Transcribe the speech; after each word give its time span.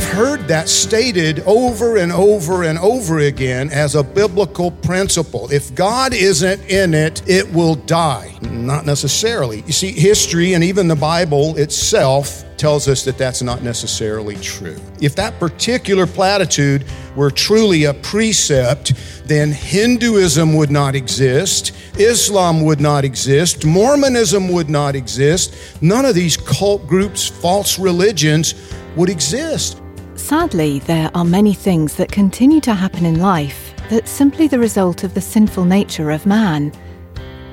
I've 0.00 0.12
heard 0.12 0.48
that 0.48 0.70
stated 0.70 1.40
over 1.40 1.98
and 1.98 2.10
over 2.10 2.64
and 2.64 2.78
over 2.78 3.18
again 3.18 3.68
as 3.68 3.96
a 3.96 4.02
biblical 4.02 4.70
principle. 4.70 5.52
If 5.52 5.74
God 5.74 6.14
isn't 6.14 6.64
in 6.70 6.94
it, 6.94 7.22
it 7.28 7.52
will 7.52 7.74
die. 7.74 8.34
Not 8.40 8.86
necessarily. 8.86 9.60
You 9.66 9.72
see, 9.72 9.92
history 9.92 10.54
and 10.54 10.64
even 10.64 10.88
the 10.88 10.96
Bible 10.96 11.54
itself 11.58 12.44
tells 12.56 12.88
us 12.88 13.04
that 13.04 13.18
that's 13.18 13.42
not 13.42 13.62
necessarily 13.62 14.36
true. 14.36 14.78
If 15.02 15.16
that 15.16 15.38
particular 15.38 16.06
platitude 16.06 16.86
were 17.14 17.30
truly 17.30 17.84
a 17.84 17.92
precept, 17.92 18.94
then 19.26 19.52
Hinduism 19.52 20.54
would 20.54 20.70
not 20.70 20.94
exist, 20.94 21.72
Islam 21.98 22.62
would 22.62 22.80
not 22.80 23.04
exist, 23.04 23.66
Mormonism 23.66 24.48
would 24.48 24.70
not 24.70 24.96
exist, 24.96 25.54
none 25.82 26.06
of 26.06 26.14
these 26.14 26.38
cult 26.38 26.86
groups, 26.86 27.28
false 27.28 27.78
religions 27.78 28.54
would 28.96 29.10
exist. 29.10 29.79
Sadly, 30.20 30.78
there 30.80 31.10
are 31.12 31.24
many 31.24 31.54
things 31.54 31.96
that 31.96 32.12
continue 32.12 32.60
to 32.60 32.72
happen 32.72 33.04
in 33.04 33.18
life 33.18 33.74
that's 33.88 34.12
simply 34.12 34.46
the 34.46 34.60
result 34.60 35.02
of 35.02 35.12
the 35.12 35.20
sinful 35.20 35.64
nature 35.64 36.12
of 36.12 36.24
man. 36.24 36.72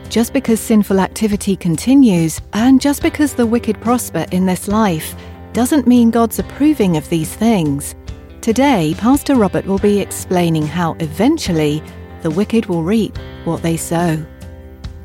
Just 0.10 0.32
because 0.32 0.60
sinful 0.60 1.00
activity 1.00 1.56
continues, 1.56 2.40
and 2.54 2.80
just 2.80 3.02
because 3.02 3.34
the 3.34 3.48
wicked 3.48 3.82
prosper 3.82 4.28
in 4.32 4.45
this 4.45 4.68
life, 4.68 5.16
doesn't 5.54 5.88
mean 5.88 6.12
God's 6.12 6.38
approving 6.38 6.98
of 6.98 7.10
these 7.10 7.34
things. 7.34 7.95
Today, 8.42 8.94
Pastor 9.00 9.34
Robert 9.34 9.66
will 9.66 9.80
be 9.80 10.00
explaining 10.00 10.68
how 10.68 10.94
eventually 11.00 11.82
the 12.22 12.30
wicked 12.30 12.68
will 12.68 12.84
reap 12.84 13.18
what 13.45 13.64
they 13.64 13.78
sow. 13.78 14.23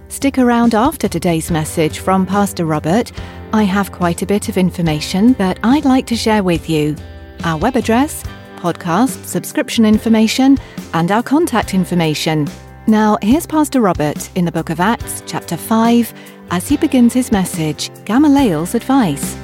Stick 0.09 0.37
around 0.37 0.75
after 0.75 1.09
today's 1.09 1.51
message 1.51 2.01
from 2.01 2.27
Pastor 2.27 2.67
Robert. 2.67 3.13
I 3.55 3.63
have 3.63 3.93
quite 3.93 4.21
a 4.21 4.27
bit 4.27 4.51
of 4.51 4.59
information 4.59 5.33
that 5.35 5.59
I'd 5.63 5.87
like 5.87 6.07
to 6.09 6.17
share 6.17 6.43
with 6.43 6.69
you. 6.69 6.97
Our 7.45 7.59
web 7.59 7.77
address, 7.77 8.23
podcast, 8.57 9.25
subscription 9.25 9.85
information, 9.85 10.59
and 10.95 11.11
our 11.11 11.23
contact 11.23 11.75
information. 11.75 12.47
Now, 12.87 13.19
here's 13.23 13.47
Pastor 13.47 13.81
Robert 13.81 14.31
in 14.37 14.45
the 14.45 14.53
book 14.53 14.71
of 14.71 14.79
Acts, 14.81 15.23
chapter 15.27 15.57
5, 15.57 16.13
as 16.51 16.69
he 16.69 16.77
begins 16.77 17.13
his 17.13 17.33
message 17.33 17.91
Gamaliel's 18.05 18.75
Advice. 18.75 19.35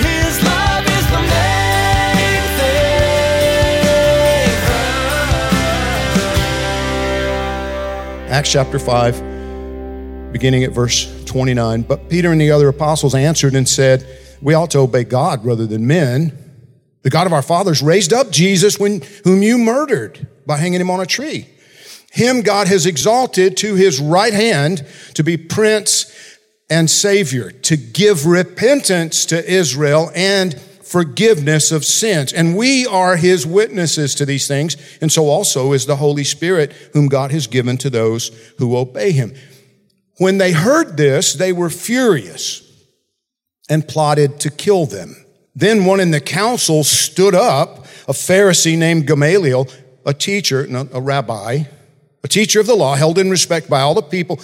His 0.00 0.42
love 0.42 0.86
is 0.86 1.10
the 1.10 1.20
main. 1.20 1.46
Acts 8.30 8.52
chapter 8.52 8.78
5, 8.78 10.32
beginning 10.32 10.64
at 10.64 10.72
verse 10.72 11.24
29. 11.26 11.82
But 11.82 12.08
Peter 12.08 12.32
and 12.32 12.40
the 12.40 12.50
other 12.50 12.68
apostles 12.68 13.14
answered 13.14 13.54
and 13.54 13.68
said, 13.68 14.06
We 14.42 14.54
ought 14.54 14.70
to 14.72 14.78
obey 14.78 15.04
God 15.04 15.44
rather 15.44 15.66
than 15.66 15.86
men. 15.86 16.45
The 17.06 17.10
God 17.10 17.28
of 17.28 17.32
our 17.32 17.40
fathers 17.40 17.82
raised 17.82 18.12
up 18.12 18.32
Jesus, 18.32 18.80
when, 18.80 19.00
whom 19.22 19.40
you 19.40 19.58
murdered 19.58 20.26
by 20.44 20.56
hanging 20.56 20.80
him 20.80 20.90
on 20.90 20.98
a 20.98 21.06
tree. 21.06 21.46
Him 22.10 22.40
God 22.42 22.66
has 22.66 22.84
exalted 22.84 23.56
to 23.58 23.76
his 23.76 24.00
right 24.00 24.34
hand 24.34 24.84
to 25.14 25.22
be 25.22 25.36
prince 25.36 26.12
and 26.68 26.90
savior, 26.90 27.52
to 27.52 27.76
give 27.76 28.26
repentance 28.26 29.24
to 29.26 29.48
Israel 29.48 30.10
and 30.16 30.60
forgiveness 30.82 31.70
of 31.70 31.84
sins. 31.84 32.32
And 32.32 32.56
we 32.56 32.86
are 32.88 33.14
his 33.14 33.46
witnesses 33.46 34.16
to 34.16 34.26
these 34.26 34.48
things, 34.48 34.76
and 35.00 35.12
so 35.12 35.28
also 35.28 35.74
is 35.74 35.86
the 35.86 35.94
Holy 35.94 36.24
Spirit, 36.24 36.72
whom 36.92 37.06
God 37.06 37.30
has 37.30 37.46
given 37.46 37.78
to 37.78 37.88
those 37.88 38.30
who 38.58 38.76
obey 38.76 39.12
him. 39.12 39.32
When 40.18 40.38
they 40.38 40.50
heard 40.50 40.96
this, 40.96 41.34
they 41.34 41.52
were 41.52 41.70
furious 41.70 42.68
and 43.70 43.86
plotted 43.86 44.40
to 44.40 44.50
kill 44.50 44.86
them. 44.86 45.22
Then 45.56 45.86
one 45.86 46.00
in 46.00 46.10
the 46.10 46.20
council 46.20 46.84
stood 46.84 47.34
up, 47.34 47.86
a 48.06 48.12
Pharisee 48.12 48.76
named 48.76 49.06
Gamaliel, 49.06 49.66
a 50.04 50.12
teacher, 50.12 50.68
a 50.92 51.00
rabbi, 51.00 51.64
a 52.22 52.28
teacher 52.28 52.60
of 52.60 52.66
the 52.66 52.76
law, 52.76 52.94
held 52.94 53.18
in 53.18 53.30
respect 53.30 53.68
by 53.70 53.80
all 53.80 53.94
the 53.94 54.02
people, 54.02 54.38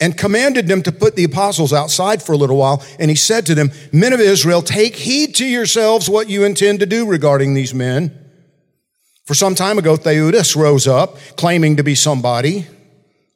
and 0.00 0.16
commanded 0.16 0.68
them 0.68 0.80
to 0.82 0.92
put 0.92 1.16
the 1.16 1.24
apostles 1.24 1.72
outside 1.72 2.22
for 2.22 2.32
a 2.32 2.36
little 2.36 2.56
while. 2.56 2.82
And 3.00 3.10
he 3.10 3.16
said 3.16 3.44
to 3.46 3.56
them, 3.56 3.72
Men 3.92 4.12
of 4.12 4.20
Israel, 4.20 4.62
take 4.62 4.94
heed 4.94 5.34
to 5.36 5.44
yourselves 5.44 6.08
what 6.08 6.30
you 6.30 6.44
intend 6.44 6.78
to 6.80 6.86
do 6.86 7.06
regarding 7.06 7.54
these 7.54 7.74
men. 7.74 8.16
For 9.24 9.34
some 9.34 9.56
time 9.56 9.78
ago, 9.78 9.96
Theudas 9.96 10.54
rose 10.54 10.86
up, 10.86 11.18
claiming 11.36 11.76
to 11.76 11.84
be 11.84 11.96
somebody. 11.96 12.66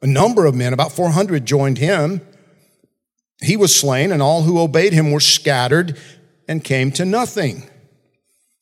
A 0.01 0.07
number 0.07 0.47
of 0.47 0.55
men, 0.55 0.73
about 0.73 0.93
400, 0.93 1.45
joined 1.45 1.79
him. 1.79 2.21
He 3.43 3.57
was 3.57 3.75
slain, 3.75 4.13
and 4.13 4.23
all 4.23 4.43
who 4.43 4.61
obeyed 4.61 4.93
him 4.93 5.11
were 5.11 5.21
scattered 5.21 5.99
and 6.49 6.62
came 6.62 6.93
to 6.93 7.05
nothing. 7.05 7.69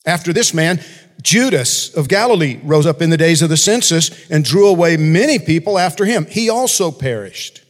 After 0.06 0.32
this 0.32 0.52
man, 0.52 0.80
Judas 1.22 1.94
of 1.94 2.08
Galilee 2.08 2.60
rose 2.62 2.86
up 2.86 3.00
in 3.00 3.10
the 3.10 3.16
days 3.16 3.40
of 3.40 3.48
the 3.48 3.56
census 3.56 4.30
and 4.30 4.44
drew 4.44 4.66
away 4.66 4.96
many 4.96 5.38
people 5.38 5.78
after 5.78 6.04
him. 6.04 6.26
He 6.26 6.50
also 6.50 6.90
perished, 6.90 7.62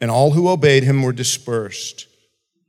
and 0.00 0.10
all 0.10 0.32
who 0.32 0.48
obeyed 0.48 0.82
him 0.82 1.02
were 1.02 1.12
dispersed. 1.12 2.06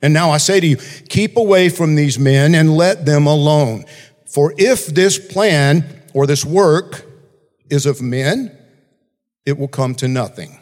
And 0.01 0.13
now 0.13 0.29
I 0.29 0.37
say 0.37 0.59
to 0.59 0.67
you, 0.67 0.77
keep 0.77 1.35
away 1.35 1.69
from 1.69 1.95
these 1.95 2.19
men 2.19 2.55
and 2.55 2.75
let 2.75 3.05
them 3.05 3.27
alone. 3.27 3.85
For 4.27 4.53
if 4.57 4.87
this 4.87 5.17
plan 5.17 6.03
or 6.13 6.27
this 6.27 6.45
work 6.45 7.05
is 7.69 7.85
of 7.85 8.01
men, 8.01 8.55
it 9.45 9.57
will 9.57 9.67
come 9.67 9.95
to 9.95 10.07
nothing. 10.07 10.59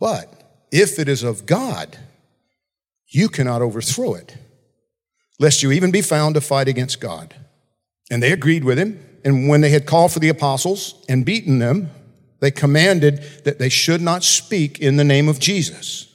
But 0.00 0.66
if 0.72 0.98
it 0.98 1.08
is 1.08 1.22
of 1.22 1.46
God, 1.46 1.96
you 3.06 3.28
cannot 3.28 3.62
overthrow 3.62 4.14
it, 4.14 4.36
lest 5.38 5.62
you 5.62 5.72
even 5.72 5.90
be 5.90 6.02
found 6.02 6.34
to 6.34 6.40
fight 6.40 6.68
against 6.68 7.00
God. 7.00 7.34
And 8.10 8.22
they 8.22 8.32
agreed 8.32 8.64
with 8.64 8.78
him. 8.78 9.04
And 9.24 9.48
when 9.48 9.60
they 9.60 9.70
had 9.70 9.86
called 9.86 10.12
for 10.12 10.18
the 10.18 10.28
apostles 10.28 11.02
and 11.08 11.24
beaten 11.24 11.58
them, 11.58 11.90
they 12.40 12.50
commanded 12.50 13.22
that 13.44 13.58
they 13.58 13.70
should 13.70 14.02
not 14.02 14.22
speak 14.22 14.78
in 14.78 14.96
the 14.96 15.04
name 15.04 15.28
of 15.28 15.38
Jesus 15.38 16.12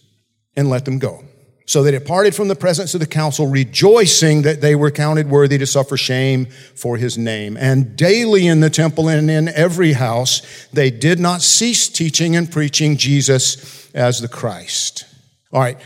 and 0.56 0.70
let 0.70 0.86
them 0.86 1.00
go. 1.00 1.24
So 1.66 1.84
they 1.84 1.92
departed 1.92 2.34
from 2.34 2.48
the 2.48 2.56
presence 2.56 2.96
of 2.96 3.00
the 3.00 3.06
council, 3.06 3.46
rejoicing 3.46 4.42
that 4.42 4.60
they 4.60 4.74
were 4.74 4.90
counted 4.90 5.30
worthy 5.30 5.58
to 5.60 5.68
suffer 5.68 5.98
shame 5.98 6.48
for 6.76 6.98
his 6.98 7.16
name. 7.16 7.58
And 7.58 7.96
daily 7.96 8.48
in 8.48 8.60
the 8.60 8.72
temple 8.72 9.08
and 9.08 9.30
in 9.30 9.50
every 9.50 9.94
house, 9.94 10.68
they 10.74 10.90
did 10.90 11.20
not 11.20 11.44
cease 11.44 11.88
teaching 11.88 12.36
and 12.36 12.52
preaching 12.52 12.98
Jesus 12.98 13.88
as 13.94 14.20
the 14.20 14.28
Christ. 14.28 15.06
All 15.52 15.62
right. 15.62 15.78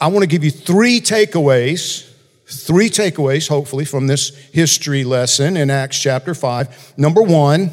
I 0.00 0.08
want 0.08 0.22
to 0.22 0.28
give 0.28 0.44
you 0.44 0.52
three 0.52 1.00
takeaways 1.00 2.08
three 2.48 2.88
takeaways, 2.88 3.48
hopefully, 3.48 3.84
from 3.84 4.06
this 4.06 4.34
history 4.52 5.04
lesson 5.04 5.56
in 5.56 5.70
Acts 5.70 5.98
chapter 5.98 6.34
5. 6.34 6.94
Number 6.96 7.22
one, 7.22 7.70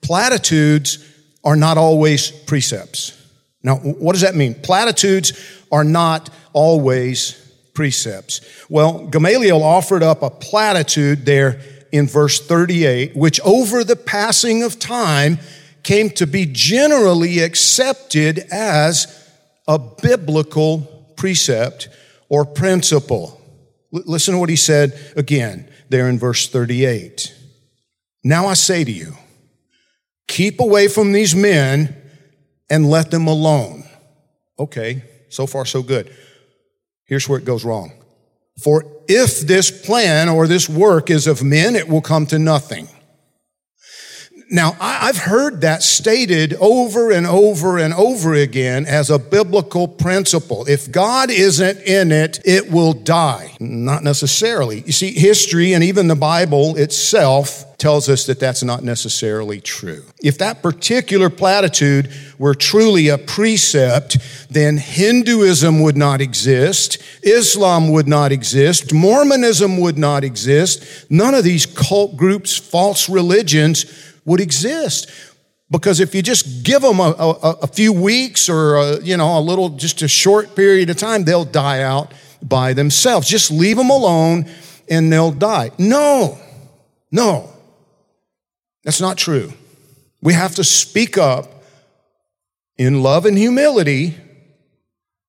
platitudes 0.00 1.04
are 1.44 1.56
not 1.56 1.76
always 1.78 2.30
precepts. 2.30 3.16
Now, 3.62 3.76
what 3.76 4.12
does 4.12 4.22
that 4.22 4.34
mean? 4.34 4.54
Platitudes 4.54 5.32
are 5.70 5.84
not 5.84 6.30
always 6.52 7.32
precepts. 7.74 8.40
Well, 8.68 9.06
Gamaliel 9.06 9.62
offered 9.62 10.02
up 10.02 10.22
a 10.22 10.30
platitude 10.30 11.26
there 11.26 11.60
in 11.92 12.06
verse 12.06 12.40
38, 12.40 13.16
which 13.16 13.40
over 13.40 13.84
the 13.84 13.96
passing 13.96 14.62
of 14.62 14.78
time 14.78 15.38
came 15.82 16.10
to 16.10 16.26
be 16.26 16.46
generally 16.46 17.40
accepted 17.40 18.38
as 18.50 19.28
a 19.66 19.78
biblical 19.78 21.12
precept 21.16 21.88
or 22.30 22.46
principle. 22.46 23.38
L- 23.94 24.02
listen 24.06 24.32
to 24.32 24.40
what 24.40 24.48
he 24.48 24.56
said 24.56 24.98
again 25.16 25.70
there 25.90 26.08
in 26.08 26.18
verse 26.18 26.48
38. 26.48 27.34
Now 28.24 28.46
I 28.46 28.54
say 28.54 28.84
to 28.84 28.90
you, 28.90 29.14
keep 30.26 30.60
away 30.60 30.88
from 30.88 31.12
these 31.12 31.34
men 31.34 31.94
and 32.70 32.88
let 32.88 33.10
them 33.10 33.26
alone. 33.26 33.84
Okay, 34.58 35.02
so 35.28 35.46
far 35.46 35.66
so 35.66 35.82
good. 35.82 36.14
Here's 37.04 37.28
where 37.28 37.38
it 37.38 37.44
goes 37.44 37.64
wrong. 37.64 37.92
For 38.62 38.84
if 39.08 39.40
this 39.40 39.70
plan 39.70 40.28
or 40.28 40.46
this 40.46 40.68
work 40.68 41.10
is 41.10 41.26
of 41.26 41.42
men, 41.42 41.74
it 41.74 41.88
will 41.88 42.02
come 42.02 42.26
to 42.26 42.38
nothing. 42.38 42.88
Now, 44.52 44.76
I've 44.80 45.16
heard 45.16 45.60
that 45.60 45.80
stated 45.80 46.54
over 46.54 47.12
and 47.12 47.24
over 47.24 47.78
and 47.78 47.94
over 47.94 48.34
again 48.34 48.84
as 48.84 49.08
a 49.08 49.16
biblical 49.16 49.86
principle. 49.86 50.66
If 50.66 50.90
God 50.90 51.30
isn't 51.30 51.78
in 51.82 52.10
it, 52.10 52.40
it 52.44 52.68
will 52.68 52.92
die. 52.92 53.54
Not 53.60 54.02
necessarily. 54.02 54.80
You 54.80 54.90
see, 54.90 55.12
history 55.12 55.72
and 55.72 55.84
even 55.84 56.08
the 56.08 56.16
Bible 56.16 56.76
itself 56.76 57.64
tells 57.78 58.08
us 58.08 58.26
that 58.26 58.40
that's 58.40 58.64
not 58.64 58.82
necessarily 58.82 59.60
true. 59.60 60.04
If 60.20 60.38
that 60.38 60.62
particular 60.62 61.30
platitude 61.30 62.10
were 62.36 62.54
truly 62.54 63.08
a 63.08 63.18
precept, 63.18 64.18
then 64.50 64.76
Hinduism 64.76 65.80
would 65.80 65.96
not 65.96 66.20
exist, 66.20 66.98
Islam 67.22 67.90
would 67.92 68.08
not 68.08 68.32
exist, 68.32 68.92
Mormonism 68.92 69.78
would 69.78 69.96
not 69.96 70.24
exist, 70.24 71.06
none 71.08 71.34
of 71.34 71.44
these 71.44 71.66
cult 71.66 72.16
groups, 72.16 72.56
false 72.56 73.08
religions, 73.08 73.86
would 74.30 74.40
exist. 74.40 75.10
Because 75.70 76.00
if 76.00 76.14
you 76.14 76.22
just 76.22 76.64
give 76.64 76.82
them 76.82 76.98
a, 76.98 77.10
a, 77.18 77.30
a 77.62 77.66
few 77.66 77.92
weeks 77.92 78.48
or, 78.48 78.76
a, 78.76 79.00
you 79.02 79.16
know, 79.16 79.38
a 79.38 79.40
little, 79.40 79.68
just 79.70 80.02
a 80.02 80.08
short 80.08 80.56
period 80.56 80.88
of 80.88 80.96
time, 80.96 81.24
they'll 81.24 81.44
die 81.44 81.82
out 81.82 82.12
by 82.42 82.72
themselves. 82.72 83.28
Just 83.28 83.50
leave 83.50 83.76
them 83.76 83.90
alone 83.90 84.46
and 84.88 85.12
they'll 85.12 85.30
die. 85.30 85.70
No, 85.78 86.38
no, 87.12 87.50
that's 88.84 89.00
not 89.00 89.16
true. 89.16 89.52
We 90.22 90.34
have 90.34 90.54
to 90.56 90.64
speak 90.64 91.18
up 91.18 91.64
in 92.76 93.02
love 93.02 93.26
and 93.26 93.38
humility, 93.38 94.16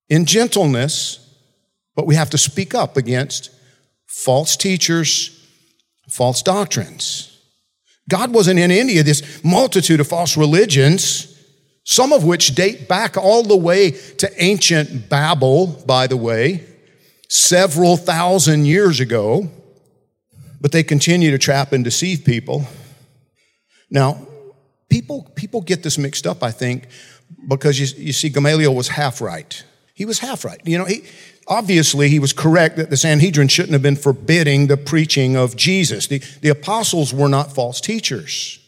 in 0.09 0.25
gentleness, 0.25 1.19
but 1.95 2.07
we 2.07 2.15
have 2.15 2.29
to 2.31 2.37
speak 2.37 2.73
up 2.73 2.97
against 2.97 3.51
false 4.07 4.57
teachers, 4.57 5.37
false 6.09 6.41
doctrines. 6.41 7.30
God 8.11 8.33
wasn't 8.33 8.59
in 8.59 8.71
India, 8.71 9.03
this 9.03 9.41
multitude 9.41 10.01
of 10.01 10.07
false 10.07 10.35
religions, 10.35 11.33
some 11.85 12.11
of 12.11 12.25
which 12.25 12.53
date 12.55 12.89
back 12.89 13.15
all 13.15 13.41
the 13.41 13.55
way 13.55 13.91
to 14.17 14.29
ancient 14.43 15.07
Babel, 15.07 15.67
by 15.87 16.07
the 16.07 16.17
way, 16.17 16.65
several 17.29 17.95
thousand 17.95 18.65
years 18.65 18.99
ago, 18.99 19.49
but 20.59 20.73
they 20.73 20.83
continue 20.83 21.31
to 21.31 21.37
trap 21.37 21.71
and 21.71 21.85
deceive 21.85 22.25
people. 22.25 22.65
Now, 23.89 24.27
people, 24.89 25.31
people 25.35 25.61
get 25.61 25.81
this 25.81 25.97
mixed 25.97 26.27
up, 26.27 26.43
I 26.43 26.51
think, 26.51 26.89
because 27.47 27.79
you, 27.79 28.03
you 28.07 28.11
see, 28.11 28.27
Gamaliel 28.27 28.75
was 28.75 28.89
half 28.89 29.21
right. 29.21 29.63
He 29.93 30.03
was 30.03 30.19
half 30.19 30.43
right. 30.43 30.59
You 30.65 30.79
know, 30.79 30.85
he, 30.85 31.05
obviously 31.47 32.09
he 32.09 32.19
was 32.19 32.33
correct 32.33 32.77
that 32.77 32.89
the 32.89 32.97
Sanhedrin 32.97 33.47
shouldn't 33.47 33.73
have 33.73 33.81
been 33.81 33.95
forbidding 33.95 34.67
the 34.67 34.77
preaching 34.77 35.35
of 35.35 35.55
Jesus. 35.55 36.07
The, 36.07 36.19
the 36.41 36.49
apostles 36.49 37.13
were 37.13 37.29
not 37.29 37.53
false 37.53 37.81
teachers. 37.81 38.59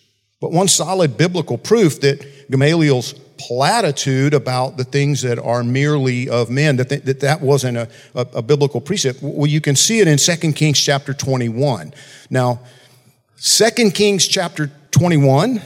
But 0.42 0.52
one 0.52 0.68
solid 0.68 1.18
biblical 1.18 1.58
proof 1.58 2.02
that 2.02 2.50
Gamaliel's 2.52 3.14
platitude 3.38 4.34
about 4.34 4.78
the 4.78 4.84
things 4.84 5.22
that 5.22 5.40
are 5.40 5.64
merely 5.64 6.30
of 6.30 6.50
men, 6.50 6.76
that 6.78 6.90
th- 6.90 7.04
that, 7.04 7.20
that 7.22 7.42
wasn't 7.42 7.78
a, 7.78 7.90
a, 8.14 8.28
a 8.36 8.42
biblical 8.42 8.82
precept. 8.82 9.20
Well, 9.22 9.48
you 9.48 9.62
can 9.62 9.76
see 9.76 10.00
it 10.00 10.08
in 10.08 10.18
2 10.18 10.54
Kings 10.54 10.80
chapter 10.80 11.14
21. 11.14 11.94
Now, 12.30 12.60
2 13.42 13.92
Kings 13.92 14.28
chapter 14.28 14.72
21, 14.92 15.62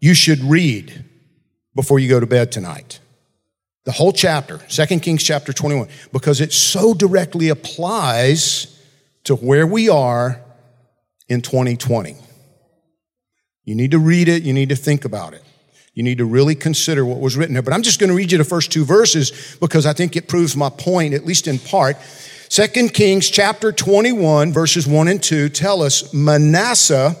you 0.00 0.14
should 0.14 0.40
read 0.40 1.04
before 1.74 1.98
you 1.98 2.08
go 2.08 2.20
to 2.20 2.26
bed 2.26 2.52
tonight. 2.52 3.00
The 3.84 3.92
whole 3.92 4.12
chapter, 4.12 4.58
2 4.68 5.00
Kings 5.00 5.22
chapter 5.22 5.52
21, 5.52 5.88
because 6.10 6.40
it 6.40 6.52
so 6.52 6.94
directly 6.94 7.50
applies 7.50 8.78
to 9.24 9.36
where 9.36 9.66
we 9.66 9.90
are 9.90 10.40
in 11.28 11.42
2020. 11.42 12.16
You 13.64 13.74
need 13.74 13.90
to 13.90 13.98
read 13.98 14.28
it, 14.28 14.42
you 14.42 14.54
need 14.54 14.70
to 14.70 14.76
think 14.76 15.04
about 15.04 15.34
it. 15.34 15.42
You 15.92 16.02
need 16.02 16.18
to 16.18 16.24
really 16.24 16.54
consider 16.54 17.04
what 17.04 17.20
was 17.20 17.36
written 17.36 17.54
there. 17.54 17.62
But 17.62 17.74
I'm 17.74 17.82
just 17.82 18.00
going 18.00 18.10
to 18.10 18.16
read 18.16 18.32
you 18.32 18.38
the 18.38 18.44
first 18.44 18.72
two 18.72 18.84
verses 18.84 19.56
because 19.60 19.86
I 19.86 19.92
think 19.92 20.16
it 20.16 20.28
proves 20.28 20.56
my 20.56 20.70
point, 20.70 21.14
at 21.14 21.24
least 21.24 21.46
in 21.46 21.58
part. 21.58 21.96
2 22.48 22.88
Kings 22.88 23.28
chapter 23.28 23.70
21, 23.70 24.52
verses 24.52 24.86
1 24.86 25.08
and 25.08 25.22
2 25.22 25.50
tell 25.50 25.82
us 25.82 26.12
Manasseh 26.12 27.16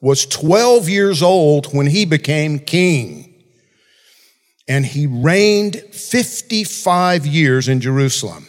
was 0.00 0.26
12 0.26 0.88
years 0.88 1.22
old 1.22 1.72
when 1.74 1.86
he 1.86 2.04
became 2.04 2.58
king 2.58 3.29
and 4.70 4.86
he 4.86 5.04
reigned 5.04 5.74
55 5.90 7.26
years 7.26 7.66
in 7.66 7.80
Jerusalem. 7.80 8.46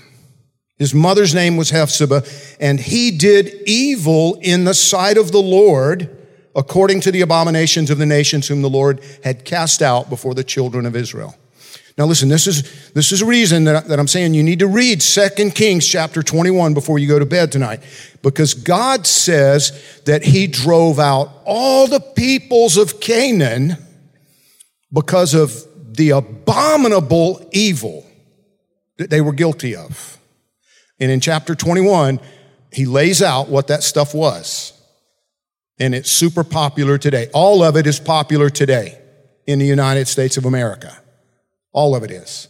His 0.77 0.93
mother's 0.93 1.33
name 1.33 1.57
was 1.57 1.71
Hephzibah, 1.71 2.23
and 2.59 2.79
he 2.79 3.09
did 3.09 3.63
evil 3.65 4.37
in 4.39 4.63
the 4.65 4.75
sight 4.75 5.17
of 5.17 5.31
the 5.31 5.41
Lord 5.41 6.15
according 6.55 7.01
to 7.01 7.11
the 7.11 7.21
abominations 7.21 7.89
of 7.89 7.97
the 7.97 8.05
nations 8.05 8.47
whom 8.47 8.61
the 8.61 8.69
Lord 8.69 9.01
had 9.23 9.45
cast 9.45 9.81
out 9.81 10.11
before 10.11 10.35
the 10.35 10.43
children 10.43 10.85
of 10.85 10.95
Israel. 10.95 11.35
Now 11.97 12.05
listen, 12.05 12.29
this 12.29 12.45
is, 12.45 12.91
this 12.91 13.11
is 13.11 13.23
a 13.23 13.25
reason 13.25 13.63
that, 13.63 13.87
that 13.87 13.99
I'm 13.99 14.07
saying 14.07 14.35
you 14.35 14.43
need 14.43 14.59
to 14.59 14.67
read 14.67 15.01
2 15.01 15.49
Kings 15.55 15.87
chapter 15.87 16.21
21 16.21 16.75
before 16.75 16.99
you 16.99 17.07
go 17.07 17.17
to 17.17 17.25
bed 17.25 17.51
tonight. 17.51 17.81
Because 18.21 18.53
God 18.53 19.07
says 19.07 20.01
that 20.05 20.23
he 20.23 20.45
drove 20.45 20.99
out 20.99 21.31
all 21.45 21.87
the 21.87 21.99
peoples 21.99 22.77
of 22.77 22.99
Canaan 22.99 23.77
because 24.93 25.33
of 25.33 25.65
the 25.95 26.11
abominable 26.11 27.47
evil 27.51 28.05
that 28.97 29.09
they 29.09 29.21
were 29.21 29.33
guilty 29.33 29.75
of. 29.75 30.17
And 30.99 31.11
in 31.11 31.19
chapter 31.19 31.55
21, 31.55 32.19
he 32.71 32.85
lays 32.85 33.21
out 33.21 33.49
what 33.49 33.67
that 33.67 33.83
stuff 33.83 34.13
was. 34.13 34.73
And 35.79 35.95
it's 35.95 36.11
super 36.11 36.43
popular 36.43 36.97
today. 36.97 37.29
All 37.33 37.63
of 37.63 37.75
it 37.75 37.87
is 37.87 37.99
popular 37.99 38.49
today 38.49 38.97
in 39.47 39.59
the 39.59 39.65
United 39.65 40.07
States 40.07 40.37
of 40.37 40.45
America. 40.45 40.95
All 41.73 41.95
of 41.95 42.03
it 42.03 42.11
is. 42.11 42.47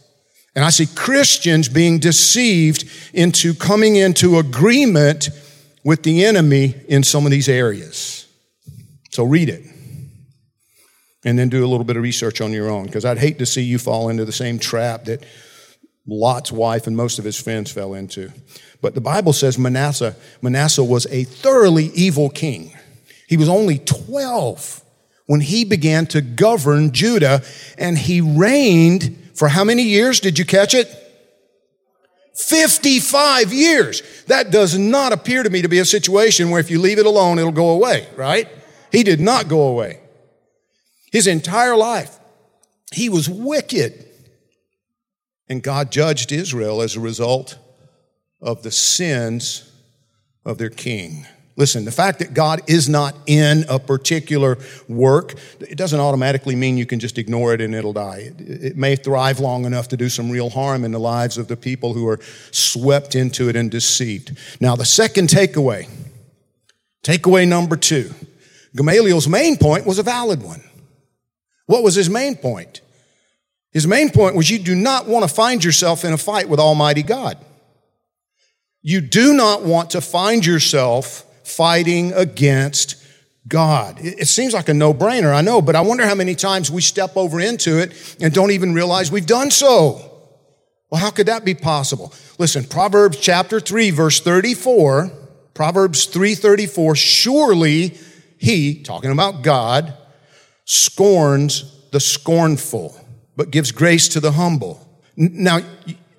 And 0.54 0.64
I 0.64 0.70
see 0.70 0.86
Christians 0.86 1.68
being 1.68 1.98
deceived 1.98 2.84
into 3.14 3.54
coming 3.54 3.96
into 3.96 4.38
agreement 4.38 5.30
with 5.82 6.02
the 6.02 6.24
enemy 6.24 6.74
in 6.88 7.02
some 7.02 7.24
of 7.24 7.32
these 7.32 7.48
areas. 7.48 8.26
So 9.10 9.24
read 9.24 9.48
it 9.48 9.71
and 11.24 11.38
then 11.38 11.48
do 11.48 11.64
a 11.64 11.68
little 11.68 11.84
bit 11.84 11.96
of 11.96 12.02
research 12.02 12.40
on 12.40 12.52
your 12.52 12.68
own 12.68 12.86
because 12.86 13.04
I'd 13.04 13.18
hate 13.18 13.38
to 13.38 13.46
see 13.46 13.62
you 13.62 13.78
fall 13.78 14.08
into 14.08 14.24
the 14.24 14.32
same 14.32 14.58
trap 14.58 15.04
that 15.04 15.24
Lot's 16.06 16.50
wife 16.50 16.86
and 16.86 16.96
most 16.96 17.18
of 17.18 17.24
his 17.24 17.40
friends 17.40 17.70
fell 17.70 17.94
into. 17.94 18.32
But 18.80 18.94
the 18.94 19.00
Bible 19.00 19.32
says 19.32 19.58
Manasseh, 19.58 20.16
Manasseh 20.40 20.82
was 20.82 21.06
a 21.06 21.24
thoroughly 21.24 21.86
evil 21.94 22.28
king. 22.28 22.76
He 23.28 23.36
was 23.36 23.48
only 23.48 23.78
12 23.78 24.82
when 25.26 25.40
he 25.40 25.64
began 25.64 26.06
to 26.06 26.20
govern 26.20 26.92
Judah 26.92 27.42
and 27.78 27.96
he 27.96 28.20
reigned 28.20 29.30
for 29.34 29.48
how 29.48 29.64
many 29.64 29.82
years? 29.82 30.20
Did 30.20 30.38
you 30.38 30.44
catch 30.44 30.74
it? 30.74 30.88
55 32.34 33.52
years. 33.52 34.02
That 34.26 34.50
does 34.50 34.76
not 34.76 35.12
appear 35.12 35.42
to 35.42 35.50
me 35.50 35.62
to 35.62 35.68
be 35.68 35.78
a 35.78 35.84
situation 35.84 36.50
where 36.50 36.60
if 36.60 36.70
you 36.70 36.80
leave 36.80 36.98
it 36.98 37.06
alone, 37.06 37.38
it'll 37.38 37.52
go 37.52 37.70
away, 37.70 38.08
right? 38.16 38.48
He 38.90 39.02
did 39.02 39.20
not 39.20 39.48
go 39.48 39.68
away. 39.68 40.01
His 41.12 41.26
entire 41.26 41.76
life, 41.76 42.18
he 42.92 43.08
was 43.08 43.28
wicked. 43.28 44.06
And 45.48 45.62
God 45.62 45.92
judged 45.92 46.32
Israel 46.32 46.80
as 46.80 46.96
a 46.96 47.00
result 47.00 47.58
of 48.40 48.62
the 48.62 48.70
sins 48.70 49.70
of 50.44 50.56
their 50.56 50.70
king. 50.70 51.26
Listen, 51.54 51.84
the 51.84 51.92
fact 51.92 52.20
that 52.20 52.32
God 52.32 52.62
is 52.66 52.88
not 52.88 53.14
in 53.26 53.66
a 53.68 53.78
particular 53.78 54.56
work, 54.88 55.34
it 55.60 55.76
doesn't 55.76 56.00
automatically 56.00 56.56
mean 56.56 56.78
you 56.78 56.86
can 56.86 56.98
just 56.98 57.18
ignore 57.18 57.52
it 57.52 57.60
and 57.60 57.74
it'll 57.74 57.92
die. 57.92 58.32
It, 58.38 58.64
it, 58.64 58.76
may 58.76 58.96
thrive 58.96 59.38
long 59.38 59.66
enough 59.66 59.88
to 59.88 59.98
do 59.98 60.08
some 60.08 60.30
real 60.30 60.48
harm 60.48 60.82
in 60.82 60.92
the 60.92 60.98
lives 60.98 61.36
of 61.36 61.48
the 61.48 61.56
people 61.56 61.92
who 61.92 62.08
are 62.08 62.18
swept 62.52 63.14
into 63.14 63.50
it 63.50 63.56
and 63.56 63.70
deceived. 63.70 64.34
Now, 64.60 64.76
the 64.76 64.86
second 64.86 65.28
takeaway, 65.28 65.90
takeaway 67.04 67.46
number 67.46 67.76
two, 67.76 68.14
Gamaliel's 68.74 69.28
main 69.28 69.58
point 69.58 69.84
was 69.84 69.98
a 69.98 70.02
valid 70.02 70.42
one. 70.42 70.62
What 71.72 71.82
was 71.82 71.94
his 71.94 72.10
main 72.10 72.36
point? 72.36 72.82
His 73.70 73.86
main 73.86 74.10
point 74.10 74.36
was 74.36 74.50
you 74.50 74.58
do 74.58 74.74
not 74.74 75.06
want 75.06 75.26
to 75.26 75.34
find 75.34 75.64
yourself 75.64 76.04
in 76.04 76.12
a 76.12 76.18
fight 76.18 76.46
with 76.46 76.60
Almighty 76.60 77.02
God. 77.02 77.38
You 78.82 79.00
do 79.00 79.32
not 79.32 79.62
want 79.62 79.88
to 79.92 80.02
find 80.02 80.44
yourself 80.44 81.24
fighting 81.44 82.12
against 82.12 83.02
God. 83.48 83.96
It 84.02 84.28
seems 84.28 84.52
like 84.52 84.68
a 84.68 84.74
no 84.74 84.92
brainer, 84.92 85.34
I 85.34 85.40
know, 85.40 85.62
but 85.62 85.74
I 85.74 85.80
wonder 85.80 86.04
how 86.04 86.14
many 86.14 86.34
times 86.34 86.70
we 86.70 86.82
step 86.82 87.16
over 87.16 87.40
into 87.40 87.78
it 87.78 88.16
and 88.20 88.34
don't 88.34 88.50
even 88.50 88.74
realize 88.74 89.10
we've 89.10 89.24
done 89.24 89.50
so. 89.50 90.28
Well, 90.90 91.00
how 91.00 91.08
could 91.08 91.28
that 91.28 91.42
be 91.42 91.54
possible? 91.54 92.12
Listen, 92.36 92.64
Proverbs 92.64 93.16
chapter 93.16 93.60
3, 93.60 93.88
verse 93.92 94.20
34, 94.20 95.10
Proverbs 95.54 96.06
3:34, 96.06 96.94
surely 96.98 97.96
he, 98.36 98.82
talking 98.82 99.10
about 99.10 99.40
God, 99.40 99.96
scorns 100.72 101.70
the 101.90 102.00
scornful, 102.00 102.98
but 103.36 103.50
gives 103.50 103.70
grace 103.70 104.08
to 104.08 104.20
the 104.20 104.32
humble. 104.32 104.80
Now, 105.16 105.60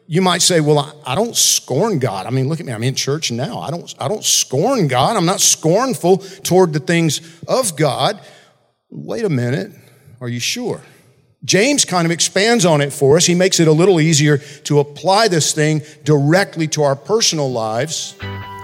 you 0.05 0.21
might 0.21 0.43
say, 0.43 0.61
well, 0.61 1.01
I, 1.07 1.15
don't 1.15 1.35
scorn 1.35 1.97
God. 1.97 2.27
I 2.27 2.29
mean, 2.29 2.47
look 2.47 2.59
at 2.59 2.65
me. 2.65 2.71
I'm 2.71 2.83
in 2.83 2.93
church 2.93 3.31
now. 3.31 3.59
I 3.59 3.71
don't, 3.71 3.93
I 3.99 4.07
don't 4.07 4.23
scorn 4.23 4.87
God. 4.87 5.17
I'm 5.17 5.25
not 5.25 5.41
scornful 5.41 6.17
toward 6.17 6.73
the 6.73 6.79
things 6.79 7.21
of 7.47 7.75
God. 7.75 8.21
Wait 8.91 9.25
a 9.25 9.29
minute. 9.29 9.71
Are 10.21 10.29
you 10.29 10.39
sure? 10.39 10.81
James 11.43 11.83
kind 11.83 12.05
of 12.05 12.11
expands 12.11 12.63
on 12.63 12.79
it 12.79 12.93
for 12.93 13.17
us. 13.17 13.25
He 13.25 13.33
makes 13.33 13.59
it 13.59 13.67
a 13.67 13.71
little 13.71 13.99
easier 13.99 14.37
to 14.37 14.79
apply 14.79 15.29
this 15.29 15.51
thing 15.53 15.81
directly 16.03 16.67
to 16.69 16.83
our 16.83 16.95
personal 16.95 17.51
lives. 17.51 18.15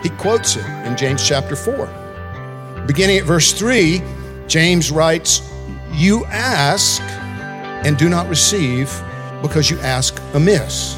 He 0.04 0.10
quotes 0.10 0.56
it 0.56 0.66
in 0.86 0.96
James 0.96 1.28
chapter 1.28 1.56
4. 1.56 2.86
Beginning 2.86 3.18
at 3.18 3.24
verse 3.24 3.54
3, 3.54 4.02
James 4.48 4.92
writes, 4.92 5.49
You 5.92 6.26
ask 6.26 7.02
and 7.86 7.98
do 7.98 8.10
not 8.10 8.28
receive 8.30 8.92
because 9.42 9.70
you 9.70 9.80
ask 9.80 10.22
amiss. 10.34 10.94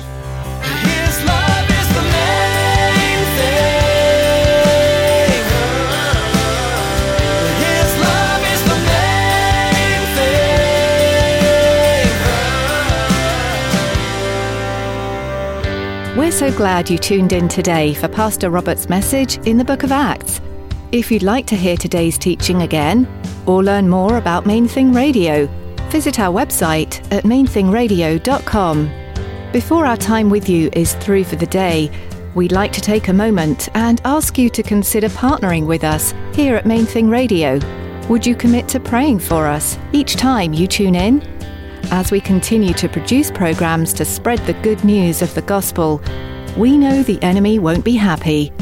His 0.62 1.24
love 1.26 1.70
is 1.70 1.88
the 1.96 2.02
main 2.02 3.26
thing. 3.38 3.72
His 7.62 7.92
love 8.02 8.44
is 8.54 8.62
the 8.64 8.78
main 8.90 10.04
thing. 16.16 16.18
We're 16.18 16.32
so 16.32 16.52
glad 16.52 16.90
you 16.90 16.98
tuned 16.98 17.32
in 17.34 17.48
today 17.48 17.94
for 17.94 18.08
Pastor 18.08 18.50
Robert's 18.50 18.90
message 18.90 19.38
in 19.48 19.58
the 19.58 19.66
book 19.66 19.84
of 19.84 19.92
Acts. 19.92 20.42
If 20.92 21.10
you'd 21.12 21.24
like 21.24 21.48
to 21.48 21.56
hear 21.56 21.78
today's 21.78 22.18
teaching 22.18 22.64
again 22.64 23.08
or 23.46 23.64
learn 23.64 23.90
more 23.90 24.18
about 24.18 24.46
Main 24.46 24.68
Thing 24.68 24.94
Radio, 24.94 25.48
visit 25.90 26.20
our 26.20 26.34
website 26.34 27.02
at 27.12 27.24
mainthingradio.com. 27.24 28.92
Before 29.52 29.86
our 29.86 29.98
time 29.98 30.30
with 30.30 30.48
you 30.48 30.70
is 30.74 30.94
through 30.96 31.26
for 31.26 31.36
the 31.36 31.46
day, 31.46 31.92
we'd 32.36 32.52
like 32.52 32.72
to 32.74 32.82
take 32.82 33.10
a 33.10 33.14
moment 33.14 33.70
and 33.74 34.02
ask 34.06 34.38
you 34.38 34.50
to 34.50 34.64
consider 34.64 35.10
partnering 35.10 35.68
with 35.68 35.84
us 35.84 36.14
here 36.34 36.56
at 36.56 36.66
Main 36.66 36.86
Thing 36.86 37.10
Radio. 37.10 37.60
Would 38.08 38.26
you 38.26 38.36
commit 38.36 38.68
to 38.70 38.80
praying 38.80 39.20
for 39.20 39.48
us 39.48 39.78
each 39.92 40.16
time 40.16 40.54
you 40.54 40.68
tune 40.68 40.96
in? 40.96 41.22
As 41.92 42.12
we 42.12 42.22
continue 42.22 42.74
to 42.76 42.88
produce 42.88 43.30
programs 43.32 43.92
to 43.94 44.06
spread 44.06 44.40
the 44.40 44.54
good 44.54 44.84
news 44.86 45.22
of 45.22 45.34
the 45.34 45.42
gospel, 45.42 46.02
we 46.58 46.78
know 46.78 47.04
the 47.04 47.22
enemy 47.22 47.60
won't 47.60 47.84
be 47.84 47.96
happy. 47.96 48.54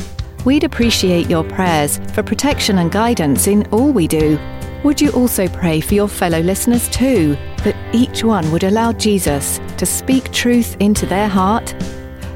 We'd 0.45 0.63
appreciate 0.63 1.29
your 1.29 1.43
prayers 1.43 1.99
for 2.13 2.23
protection 2.23 2.77
and 2.79 2.91
guidance 2.91 3.45
in 3.47 3.67
all 3.67 3.91
we 3.91 4.07
do. 4.07 4.37
Would 4.81 5.01
you 5.01 5.11
also 5.11 5.45
pray 5.49 5.81
for 5.81 5.93
your 5.93 6.07
fellow 6.07 6.39
listeners 6.39 6.87
too, 6.87 7.35
that 7.65 7.75
each 7.93 8.23
one 8.23 8.49
would 8.53 8.63
allow 8.63 8.93
Jesus 8.93 9.59
to 9.75 9.85
speak 9.85 10.31
truth 10.31 10.77
into 10.79 11.05
their 11.05 11.27
heart? 11.27 11.75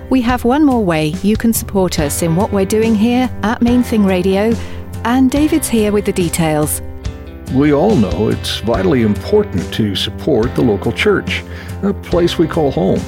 We 0.09 0.19
have 0.23 0.43
one 0.43 0.65
more 0.65 0.83
way 0.83 1.13
you 1.23 1.37
can 1.37 1.53
support 1.53 1.99
us 1.99 2.21
in 2.21 2.35
what 2.35 2.51
we're 2.51 2.65
doing 2.65 2.95
here 2.95 3.29
at 3.43 3.61
Main 3.61 3.81
Thing 3.81 4.03
Radio, 4.03 4.53
and 5.05 5.31
David's 5.31 5.69
here 5.69 5.93
with 5.93 6.03
the 6.03 6.11
details. 6.11 6.81
We 7.53 7.73
all 7.73 7.95
know 7.95 8.27
it's 8.27 8.59
vitally 8.59 9.03
important 9.03 9.73
to 9.75 9.95
support 9.95 10.53
the 10.53 10.63
local 10.63 10.91
church, 10.91 11.45
a 11.81 11.93
place 11.93 12.37
we 12.37 12.49
call 12.49 12.71
home. 12.71 13.01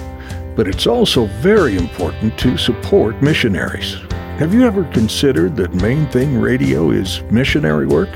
But 0.56 0.70
it's 0.70 0.88
also 0.88 1.26
very 1.42 1.76
important 1.76 2.40
to 2.40 2.58
support 2.58 3.22
missionaries. 3.22 3.96
Have 4.40 4.54
you 4.54 4.66
ever 4.66 4.86
considered 4.86 5.58
that 5.58 5.74
Main 5.74 6.08
Thing 6.08 6.38
Radio 6.38 6.92
is 6.92 7.22
missionary 7.24 7.86
work? 7.86 8.10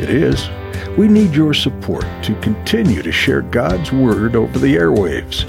It 0.00 0.08
is. 0.08 0.48
We 0.96 1.08
need 1.08 1.34
your 1.34 1.52
support 1.52 2.06
to 2.22 2.34
continue 2.40 3.02
to 3.02 3.12
share 3.12 3.42
God's 3.42 3.92
Word 3.92 4.34
over 4.34 4.58
the 4.58 4.76
airwaves. 4.76 5.46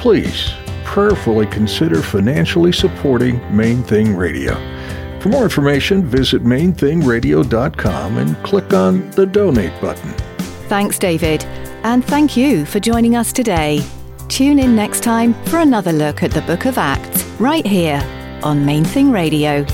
Please 0.00 0.52
prayerfully 0.84 1.46
consider 1.46 2.02
financially 2.02 2.72
supporting 2.72 3.40
Main 3.56 3.82
Thing 3.82 4.16
Radio. 4.16 4.54
For 5.20 5.28
more 5.28 5.44
information, 5.44 6.04
visit 6.04 6.42
mainthingradio.com 6.42 8.18
and 8.18 8.36
click 8.44 8.74
on 8.74 9.08
the 9.12 9.24
donate 9.24 9.80
button. 9.80 10.10
Thanks, 10.68 10.98
David, 10.98 11.44
and 11.84 12.04
thank 12.04 12.36
you 12.36 12.66
for 12.66 12.80
joining 12.80 13.14
us 13.14 13.32
today. 13.32 13.80
Tune 14.28 14.58
in 14.58 14.74
next 14.74 15.02
time 15.04 15.34
for 15.44 15.60
another 15.60 15.92
look 15.92 16.22
at 16.22 16.32
the 16.32 16.42
Book 16.42 16.64
of 16.64 16.76
Acts, 16.76 17.22
right 17.38 17.64
here 17.64 18.02
on 18.42 18.66
Main 18.66 18.84
Thing 18.84 19.12
Radio. 19.12 19.64